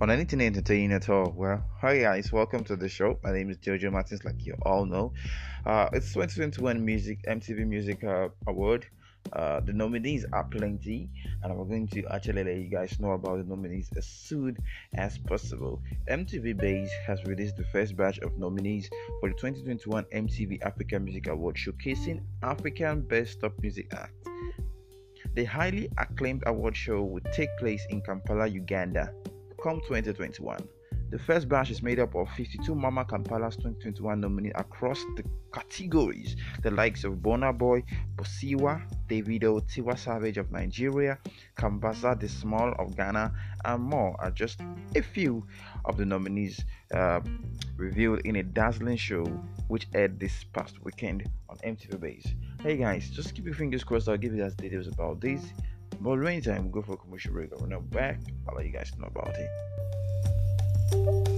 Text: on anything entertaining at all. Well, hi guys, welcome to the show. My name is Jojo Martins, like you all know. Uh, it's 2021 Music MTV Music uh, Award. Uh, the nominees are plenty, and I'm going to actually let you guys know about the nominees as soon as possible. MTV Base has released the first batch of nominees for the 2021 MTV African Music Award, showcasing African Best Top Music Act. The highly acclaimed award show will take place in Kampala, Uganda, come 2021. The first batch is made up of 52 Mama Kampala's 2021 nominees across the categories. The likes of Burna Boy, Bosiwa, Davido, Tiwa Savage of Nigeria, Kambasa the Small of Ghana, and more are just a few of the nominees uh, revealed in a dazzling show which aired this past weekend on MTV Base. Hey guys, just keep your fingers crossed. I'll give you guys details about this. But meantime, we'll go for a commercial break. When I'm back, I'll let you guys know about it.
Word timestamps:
on 0.00 0.10
anything 0.10 0.42
entertaining 0.42 0.92
at 0.92 1.08
all. 1.08 1.32
Well, 1.34 1.64
hi 1.80 1.98
guys, 1.98 2.30
welcome 2.30 2.62
to 2.64 2.76
the 2.76 2.88
show. 2.88 3.18
My 3.22 3.32
name 3.32 3.48
is 3.50 3.56
Jojo 3.56 3.90
Martins, 3.90 4.24
like 4.24 4.44
you 4.44 4.54
all 4.62 4.84
know. 4.84 5.14
Uh, 5.64 5.88
it's 5.92 6.12
2021 6.12 6.84
Music 6.84 7.22
MTV 7.26 7.66
Music 7.66 8.04
uh, 8.04 8.28
Award. 8.46 8.86
Uh, 9.32 9.60
the 9.60 9.72
nominees 9.72 10.26
are 10.34 10.44
plenty, 10.44 11.08
and 11.42 11.50
I'm 11.50 11.66
going 11.66 11.88
to 11.88 12.04
actually 12.12 12.44
let 12.44 12.56
you 12.56 12.68
guys 12.68 13.00
know 13.00 13.12
about 13.12 13.38
the 13.38 13.44
nominees 13.44 13.88
as 13.96 14.06
soon 14.06 14.56
as 14.94 15.16
possible. 15.16 15.80
MTV 16.10 16.58
Base 16.58 16.92
has 17.06 17.24
released 17.24 17.56
the 17.56 17.64
first 17.64 17.96
batch 17.96 18.18
of 18.18 18.36
nominees 18.38 18.90
for 19.20 19.30
the 19.30 19.34
2021 19.34 20.04
MTV 20.14 20.62
African 20.62 21.04
Music 21.04 21.28
Award, 21.28 21.56
showcasing 21.56 22.20
African 22.42 23.00
Best 23.00 23.40
Top 23.40 23.54
Music 23.62 23.92
Act. 23.94 24.12
The 25.34 25.44
highly 25.44 25.88
acclaimed 25.98 26.42
award 26.46 26.76
show 26.76 27.02
will 27.02 27.22
take 27.32 27.50
place 27.58 27.84
in 27.90 28.00
Kampala, 28.02 28.46
Uganda, 28.46 29.12
come 29.66 29.80
2021. 29.80 30.60
The 31.10 31.18
first 31.18 31.48
batch 31.48 31.70
is 31.72 31.82
made 31.82 31.98
up 31.98 32.14
of 32.14 32.28
52 32.36 32.72
Mama 32.72 33.04
Kampala's 33.04 33.56
2021 33.56 34.20
nominees 34.20 34.52
across 34.54 35.04
the 35.16 35.24
categories. 35.52 36.36
The 36.62 36.70
likes 36.70 37.02
of 37.02 37.14
Burna 37.14 37.56
Boy, 37.56 37.82
Bosiwa, 38.14 38.80
Davido, 39.08 39.60
Tiwa 39.68 39.98
Savage 39.98 40.38
of 40.38 40.52
Nigeria, 40.52 41.18
Kambasa 41.56 42.18
the 42.20 42.28
Small 42.28 42.74
of 42.78 42.96
Ghana, 42.96 43.32
and 43.64 43.82
more 43.82 44.14
are 44.20 44.30
just 44.30 44.60
a 44.94 45.02
few 45.02 45.44
of 45.84 45.96
the 45.96 46.04
nominees 46.04 46.64
uh, 46.94 47.18
revealed 47.76 48.20
in 48.20 48.36
a 48.36 48.44
dazzling 48.44 48.96
show 48.96 49.24
which 49.66 49.88
aired 49.94 50.20
this 50.20 50.44
past 50.52 50.76
weekend 50.84 51.28
on 51.48 51.56
MTV 51.58 51.98
Base. 51.98 52.34
Hey 52.62 52.76
guys, 52.76 53.10
just 53.10 53.34
keep 53.34 53.44
your 53.46 53.54
fingers 53.54 53.82
crossed. 53.82 54.08
I'll 54.08 54.16
give 54.16 54.32
you 54.32 54.42
guys 54.42 54.54
details 54.54 54.86
about 54.86 55.20
this. 55.20 55.42
But 56.00 56.18
meantime, 56.18 56.64
we'll 56.64 56.72
go 56.72 56.82
for 56.82 56.94
a 56.94 56.96
commercial 56.96 57.32
break. 57.32 57.58
When 57.60 57.72
I'm 57.72 57.86
back, 57.86 58.20
I'll 58.48 58.54
let 58.54 58.66
you 58.66 58.72
guys 58.72 58.92
know 58.98 59.06
about 59.06 59.34
it. 59.36 61.35